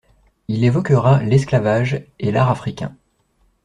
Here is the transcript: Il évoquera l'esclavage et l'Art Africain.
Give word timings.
Il 0.47 0.63
évoquera 0.63 1.21
l'esclavage 1.21 2.03
et 2.17 2.31
l'Art 2.31 2.49
Africain. 2.49 2.97